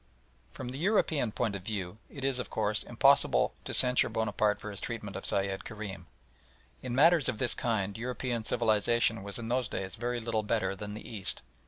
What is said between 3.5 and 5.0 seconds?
to censure Bonaparte for his